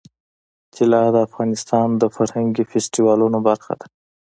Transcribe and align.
طلا 0.75 1.03
د 1.13 1.17
افغانستان 1.27 1.87
د 2.01 2.03
فرهنګي 2.15 2.63
فستیوالونو 2.71 3.39
برخه 3.47 3.73
ده. 3.79 3.87